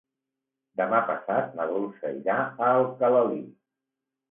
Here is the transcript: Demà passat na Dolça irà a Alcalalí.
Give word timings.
Demà 0.81 1.01
passat 1.09 1.51
na 1.59 1.67
Dolça 1.73 2.15
irà 2.23 2.39
a 2.41 2.73
Alcalalí. 2.81 3.41